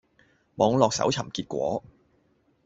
[0.55, 1.83] 網絡搜尋結果